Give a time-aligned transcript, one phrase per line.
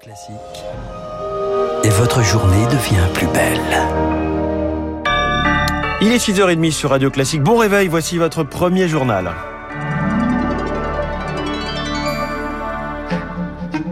[0.00, 0.34] Classique.
[1.84, 3.60] Et votre journée devient plus belle.
[6.00, 7.42] Il est 6h30 sur Radio Classique.
[7.42, 9.30] Bon réveil, voici votre premier journal.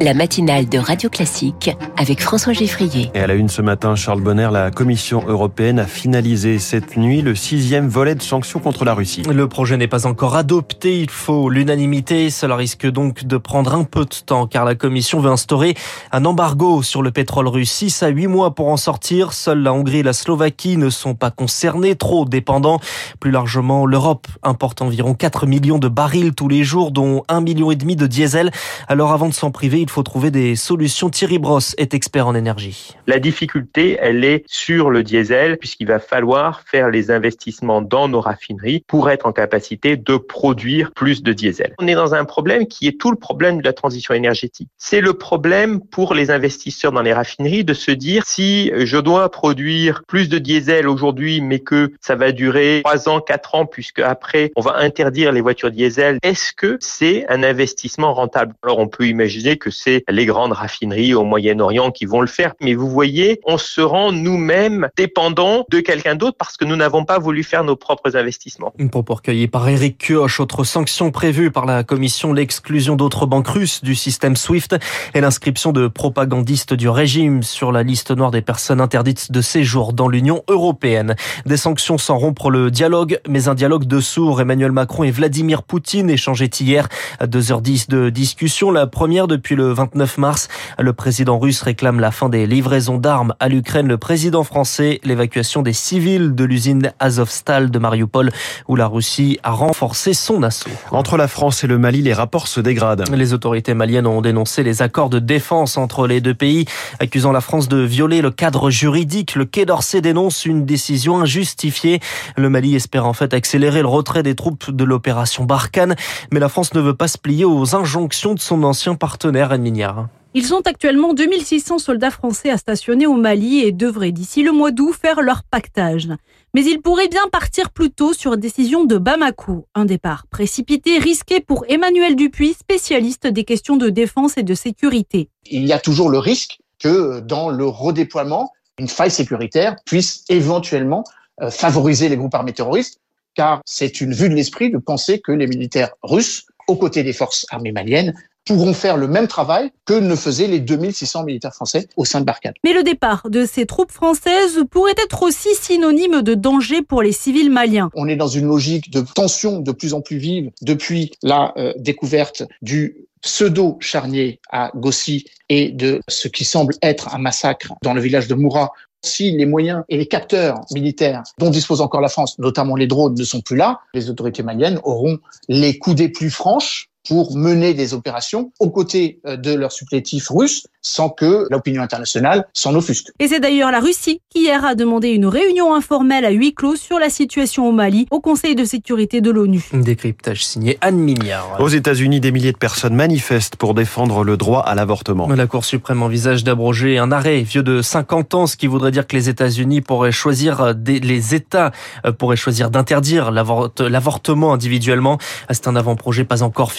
[0.01, 3.11] La matinale de Radio Classique avec François Geffrier.
[3.15, 7.21] Et à la une ce matin, Charles Bonner, la Commission européenne a finalisé cette nuit
[7.21, 9.25] le sixième volet de sanctions contre la Russie.
[9.25, 12.31] Le projet n'est pas encore adopté, il faut l'unanimité.
[12.31, 15.75] Cela risque donc de prendre un peu de temps car la Commission veut instaurer
[16.13, 17.73] un embargo sur le pétrole russe.
[17.73, 19.33] 6 à 8 mois pour en sortir.
[19.33, 22.79] Seules la Hongrie et la Slovaquie ne sont pas concernées, trop dépendants.
[23.19, 27.71] Plus largement, l'Europe importe environ 4 millions de barils tous les jours, dont 1,5 million
[27.73, 28.53] et demi de diesel.
[28.87, 31.09] Alors avant de s'en priver, il faut trouver des solutions.
[31.09, 32.95] Thierry Brosse est expert en énergie.
[33.07, 38.21] La difficulté, elle est sur le diesel, puisqu'il va falloir faire les investissements dans nos
[38.21, 41.75] raffineries pour être en capacité de produire plus de diesel.
[41.79, 44.69] On est dans un problème qui est tout le problème de la transition énergétique.
[44.77, 49.31] C'est le problème pour les investisseurs dans les raffineries de se dire si je dois
[49.31, 54.01] produire plus de diesel aujourd'hui, mais que ça va durer 3 ans, 4 ans, puisque
[54.01, 58.53] après on va interdire les voitures diesel, est-ce que c'est un investissement rentable?
[58.63, 62.55] Alors on peut imaginer que c'est les grandes raffineries au Moyen-Orient qui vont le faire.
[62.61, 67.05] Mais vous voyez, on se rend nous-mêmes dépendants de quelqu'un d'autre parce que nous n'avons
[67.05, 68.73] pas voulu faire nos propres investissements.
[68.79, 70.41] Une propos recueilli par Eric Kioch.
[70.41, 74.77] Autre sanction prévue par la Commission, l'exclusion d'autres banques russes du système SWIFT
[75.15, 79.93] et l'inscription de propagandistes du régime sur la liste noire des personnes interdites de séjour
[79.93, 81.15] dans l'Union européenne.
[81.47, 84.41] Des sanctions sans rompre le dialogue, mais un dialogue de sourds.
[84.41, 86.89] Emmanuel Macron et Vladimir Poutine échangeaient hier
[87.21, 88.71] à 2h10 de discussion.
[88.71, 90.49] La première depuis le 29 mars.
[90.79, 93.89] Le président russe réclame la fin des livraisons d'armes à l'Ukraine.
[93.89, 98.31] Le président français, l'évacuation des civils de l'usine Azovstal de Mariupol,
[98.69, 100.71] où la Russie a renforcé son assaut.
[100.91, 103.05] Entre la France et le Mali, les rapports se dégradent.
[103.13, 106.67] Les autorités maliennes ont dénoncé les accords de défense entre les deux pays,
[107.01, 109.35] accusant la France de violer le cadre juridique.
[109.35, 112.01] Le Quai d'Orsay dénonce une décision injustifiée.
[112.37, 115.97] Le Mali espère en fait accélérer le retrait des troupes de l'opération Barkhane,
[116.33, 120.09] mais la France ne veut pas se plier aux injonctions de son ancien partenaire Mignard.
[120.35, 124.71] Ils sont actuellement 2600 soldats français à stationner au Mali et devraient d'ici le mois
[124.71, 126.09] d'août faire leur pactage.
[126.55, 129.67] Mais ils pourraient bien partir plus tôt sur décision de Bamako.
[129.75, 135.31] Un départ précipité, risqué pour Emmanuel Dupuis, spécialiste des questions de défense et de sécurité.
[135.51, 141.05] Il y a toujours le risque que dans le redéploiement, une faille sécuritaire puisse éventuellement
[141.43, 143.01] euh, favoriser les groupes armés terroristes,
[143.35, 147.13] car c'est une vue de l'esprit de penser que les militaires russes, aux côtés des
[147.13, 148.15] forces armées maliennes,
[148.49, 152.25] pourront faire le même travail que ne faisaient les 2600 militaires français au sein de
[152.25, 152.55] Barkhane.
[152.65, 157.13] Mais le départ de ces troupes françaises pourrait être aussi synonyme de danger pour les
[157.13, 157.91] civils maliens.
[157.95, 161.73] On est dans une logique de tension de plus en plus vive depuis la euh,
[161.77, 168.01] découverte du pseudo-charnier à Gossi et de ce qui semble être un massacre dans le
[168.01, 168.73] village de Moura
[169.03, 173.15] si les moyens et les capteurs militaires dont dispose encore la France, notamment les drones,
[173.15, 177.95] ne sont plus là, les autorités maliennes auront les coudées plus franches pour mener des
[177.95, 183.09] opérations aux côtés euh, de leurs supplétifs russes sans que l'opinion internationale s'en offusque.
[183.19, 186.77] Et c'est d'ailleurs la Russie qui hier a demandé une réunion informelle à huis clos
[186.77, 189.65] sur la situation au Mali au Conseil de sécurité de l'ONU.
[189.73, 191.57] Décryptage signé Anne Mignard.
[191.61, 195.29] Aux États-Unis, des milliers de personnes manifestent pour défendre le droit à l'avortement.
[195.29, 199.07] La Cour suprême envisage d'abroger un arrêt vieux de 50 ans, ce qui voudrait dire
[199.07, 201.73] que les États-Unis pourraient choisir, les États
[202.07, 205.19] euh, pourraient choisir d'interdire l'avortement individuellement.
[205.51, 206.73] C'est un avant-projet pas encore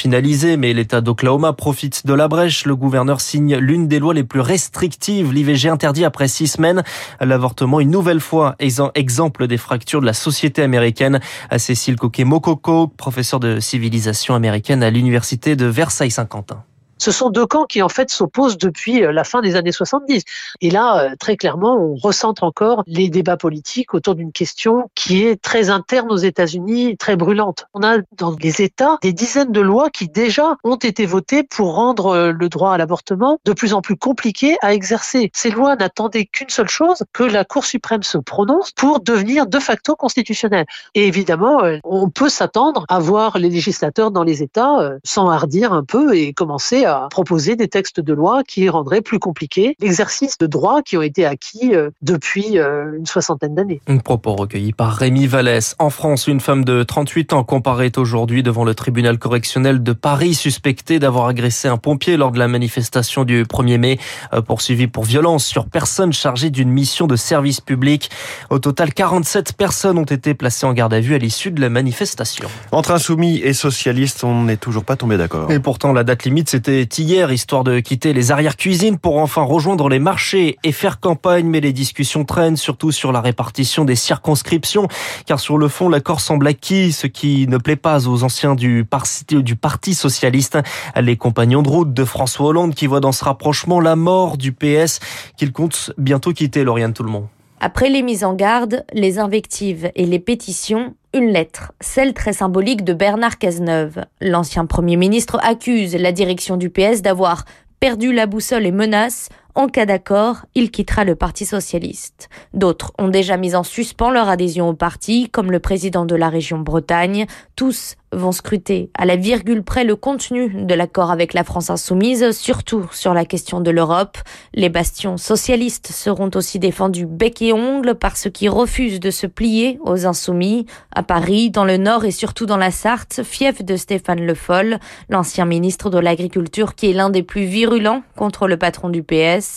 [0.57, 2.65] mais l'État d'Oklahoma profite de la brèche.
[2.65, 5.31] Le gouverneur signe l'une des lois les plus restrictives.
[5.31, 6.83] L'IVG interdit après six semaines.
[7.21, 8.55] L'avortement, une nouvelle fois,
[8.95, 11.19] exemple des fractures de la société américaine.
[11.57, 16.63] Cécile Coquet-Mokoko, professeur de civilisation américaine à l'université de Versailles-Saint-Quentin
[16.99, 20.23] ce sont deux camps qui en fait s'opposent depuis euh, la fin des années 70.
[20.61, 25.23] Et là, euh, très clairement, on recentre encore les débats politiques autour d'une question qui
[25.23, 27.65] est très interne aux États-Unis, très brûlante.
[27.73, 31.75] On a dans les États des dizaines de lois qui déjà ont été votées pour
[31.75, 35.31] rendre euh, le droit à l'avortement de plus en plus compliqué à exercer.
[35.33, 39.59] Ces lois n'attendaient qu'une seule chose, que la Cour suprême se prononce pour devenir de
[39.59, 40.65] facto constitutionnelle.
[40.95, 46.15] Et évidemment, on peut s'attendre à voir les législateurs dans les États s'enhardir un peu
[46.15, 50.81] et commencer à proposer des textes de loi qui rendraient plus compliqué l'exercice de droits
[50.81, 53.81] qui ont été acquis euh, depuis euh, une soixantaine d'années.
[53.87, 55.75] Un propos recueilli par Rémi Vallès.
[55.79, 60.33] En France, une femme de 38 ans comparaît aujourd'hui devant le tribunal correctionnel de Paris,
[60.33, 63.99] suspectée d'avoir agressé un pompier lors de la manifestation du 1er mai,
[64.33, 68.09] euh, poursuivie pour violence sur personne chargée d'une mission de service public.
[68.49, 71.69] Au total, 47 personnes ont été placées en garde à vue à l'issue de la
[71.69, 72.49] manifestation.
[72.71, 75.51] Entre insoumis et socialistes, on n'est toujours pas tombé d'accord.
[75.51, 79.41] Et pourtant, la date limite, c'était c'était hier, histoire de quitter les arrières-cuisines pour enfin
[79.41, 81.45] rejoindre les marchés et faire campagne.
[81.45, 84.87] Mais les discussions traînent, surtout sur la répartition des circonscriptions.
[85.25, 88.85] Car sur le fond, l'accord semble acquis, ce qui ne plaît pas aux anciens du
[88.85, 90.57] Parti, Socialiste.
[90.95, 94.53] Les compagnons de route de François Hollande qui voient dans ce rapprochement la mort du
[94.53, 95.01] PS
[95.35, 97.27] qu'il compte bientôt quitter, Lauriane Tout le monde.
[97.59, 102.83] Après les mises en garde, les invectives et les pétitions, une lettre, celle très symbolique
[102.83, 104.05] de Bernard Cazeneuve.
[104.21, 107.45] L'ancien Premier ministre accuse la direction du PS d'avoir
[107.79, 109.29] perdu la boussole et menace
[109.59, 112.29] en cas d'accord, il quittera le Parti socialiste.
[112.53, 116.29] D'autres ont déjà mis en suspens leur adhésion au parti, comme le président de la
[116.29, 117.25] région Bretagne.
[117.57, 122.31] Tous vont scruter à la virgule près le contenu de l'accord avec la France insoumise,
[122.31, 124.17] surtout sur la question de l'Europe.
[124.53, 129.27] Les bastions socialistes seront aussi défendus bec et ongle par ceux qui refusent de se
[129.27, 130.65] plier aux insoumis.
[130.95, 134.79] À Paris, dans le Nord et surtout dans la Sarthe, fief de Stéphane Le Foll,
[135.09, 139.48] l'ancien ministre de l'Agriculture qui est l'un des plus virulents contre le patron du PS.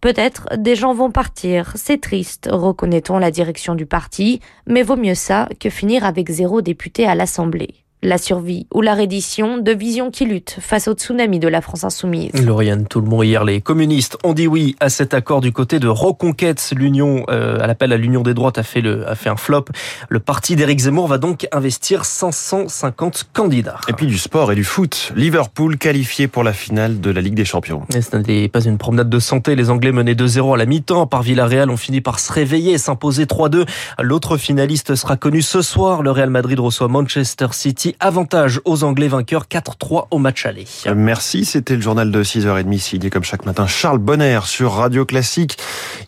[0.00, 5.14] Peut-être des gens vont partir, c'est triste, reconnaît-on la direction du parti, mais vaut mieux
[5.14, 10.10] ça que finir avec zéro député à l'Assemblée la survie ou la reddition de visions
[10.10, 12.32] qui luttent face au tsunami de la France insoumise.
[12.32, 15.78] Lauriane, tout le monde hier, les communistes ont dit oui à cet accord du côté
[15.78, 16.72] de Reconquête.
[16.74, 19.66] L'union, euh, à l'appel à l'union des droites, a fait, le, a fait un flop.
[20.08, 23.80] Le parti d'Éric Zemmour va donc investir 550 candidats.
[23.88, 25.12] Et puis du sport et du foot.
[25.14, 27.82] Liverpool qualifié pour la finale de la Ligue des Champions.
[27.94, 29.56] Et ce n'est pas une promenade de santé.
[29.56, 32.78] Les Anglais menaient 2-0 à la mi-temps par Villarreal ont fini par se réveiller et
[32.78, 33.66] s'imposer 3-2.
[34.00, 36.02] L'autre finaliste sera connu ce soir.
[36.02, 40.66] Le Real Madrid reçoit Manchester City avantage aux Anglais vainqueurs 4-3 au match aller.
[40.94, 45.56] Merci, c'était le journal de 6h30 signé comme chaque matin Charles Bonner sur Radio Classique.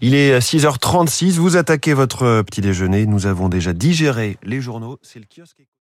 [0.01, 5.19] Il est 6h36, vous attaquez votre petit déjeuner, nous avons déjà digéré les journaux, c'est
[5.19, 5.63] le kiosque